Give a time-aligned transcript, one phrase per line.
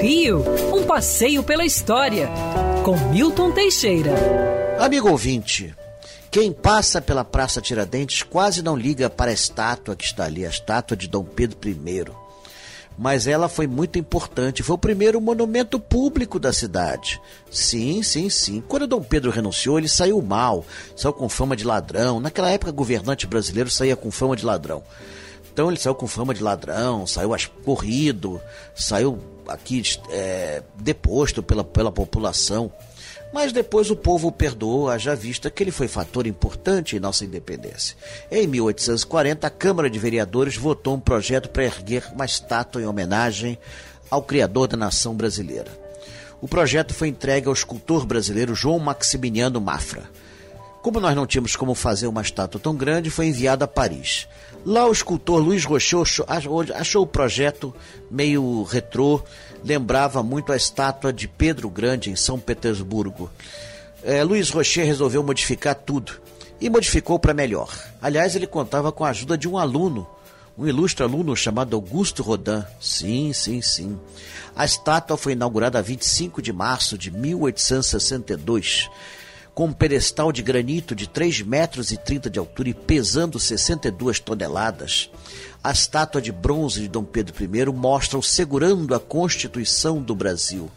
[0.00, 0.44] Rio,
[0.74, 2.28] um passeio pela história,
[2.84, 4.12] com Milton Teixeira.
[4.78, 5.74] Amigo ouvinte,
[6.30, 10.50] quem passa pela Praça Tiradentes quase não liga para a estátua que está ali, a
[10.50, 12.04] estátua de Dom Pedro I.
[12.98, 17.20] Mas ela foi muito importante, foi o primeiro monumento público da cidade.
[17.50, 18.62] Sim, sim, sim.
[18.66, 20.64] Quando Dom Pedro renunciou, ele saiu mal,
[20.94, 22.20] saiu com fama de ladrão.
[22.20, 24.82] Naquela época, governante brasileiro saía com fama de ladrão.
[25.56, 27.30] Então ele saiu com fama de ladrão, saiu
[27.64, 28.38] corrido,
[28.74, 29.18] saiu
[29.48, 32.70] aqui é, deposto pela, pela população.
[33.32, 37.96] Mas depois o povo perdoou, haja vista que ele foi fator importante em nossa independência.
[38.30, 43.58] Em 1840, a Câmara de Vereadores votou um projeto para erguer uma estátua em homenagem
[44.10, 45.70] ao criador da nação brasileira.
[46.38, 50.02] O projeto foi entregue ao escultor brasileiro João Maximiliano Mafra.
[50.86, 54.28] Como nós não tínhamos como fazer uma estátua tão grande, foi enviado a Paris.
[54.64, 56.22] Lá o escultor Luiz Rochot
[56.76, 57.74] achou o projeto
[58.08, 59.20] meio retrô,
[59.64, 63.28] lembrava muito a estátua de Pedro Grande em São Petersburgo.
[64.04, 66.20] É, Luiz Rocher resolveu modificar tudo
[66.60, 67.68] e modificou para melhor.
[68.00, 70.06] Aliás, ele contava com a ajuda de um aluno,
[70.56, 72.62] um ilustre aluno chamado Augusto Rodin.
[72.80, 73.98] Sim, sim, sim.
[74.54, 78.88] A estátua foi inaugurada 25 de março de 1862
[79.56, 84.20] com um pedestal de granito de 3 metros e 30 de altura e pesando 62
[84.20, 85.08] toneladas.
[85.64, 90.70] A estátua de bronze de Dom Pedro I mostra-o segurando a Constituição do Brasil.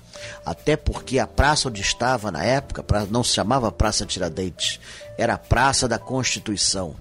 [0.45, 4.79] Até porque a praça onde estava na época não se chamava Praça Tiradentes,
[5.17, 6.95] era a Praça da Constituição.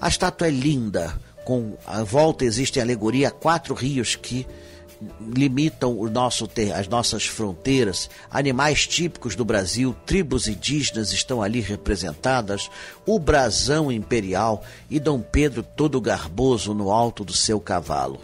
[0.00, 4.46] A estátua é linda, com a volta existe alegoria a quatro rios que
[5.34, 8.08] limitam o nosso ter, as nossas fronteiras.
[8.30, 12.70] Animais típicos do Brasil, tribos indígenas estão ali representadas,
[13.06, 18.20] o brasão imperial e Dom Pedro todo garboso no alto do seu cavalo.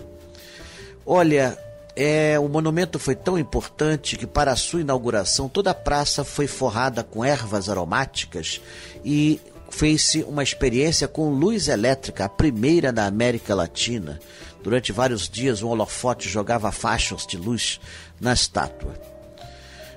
[1.05, 1.59] Olha,
[1.97, 7.03] é, o monumento foi tão importante que para sua inauguração toda a praça foi forrada
[7.03, 8.61] com ervas aromáticas
[9.05, 9.41] e
[9.71, 14.19] fez-se uma experiência com luz elétrica, a primeira na América Latina.
[14.63, 17.81] Durante vários dias, um holofote jogava faixas de luz
[18.21, 18.95] na estátua.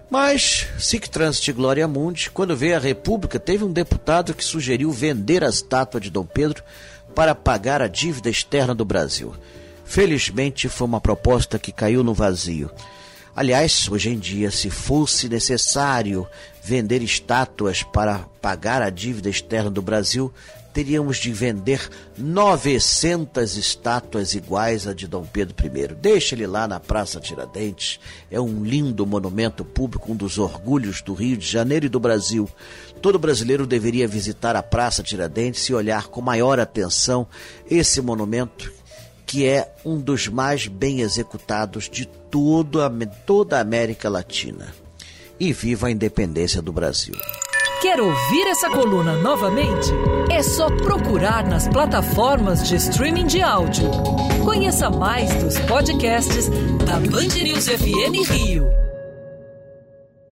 [0.09, 5.43] Mas, sic transit gloria mundi, quando veio a República, teve um deputado que sugeriu vender
[5.43, 6.63] a estátua de Dom Pedro
[7.15, 9.33] para pagar a dívida externa do Brasil.
[9.85, 12.69] Felizmente, foi uma proposta que caiu no vazio.
[13.35, 16.27] Aliás, hoje em dia, se fosse necessário
[16.61, 20.33] vender estátuas para pagar a dívida externa do Brasil,
[20.73, 25.95] teríamos de vender 900 estátuas iguais à de Dom Pedro I.
[25.95, 27.99] Deixa ele lá na Praça Tiradentes.
[28.29, 32.49] É um lindo monumento público, um dos orgulhos do Rio de Janeiro e do Brasil.
[33.01, 37.27] Todo brasileiro deveria visitar a Praça Tiradentes e olhar com maior atenção
[37.69, 38.71] esse monumento
[39.25, 42.89] que é um dos mais bem executados de todo a,
[43.25, 44.73] toda a América Latina.
[45.39, 47.15] E viva a independência do Brasil.
[47.81, 49.89] Quer ouvir essa coluna novamente?
[50.29, 53.89] É só procurar nas plataformas de streaming de áudio.
[54.45, 56.47] Conheça mais dos podcasts
[56.85, 58.90] da Band News FM Rio.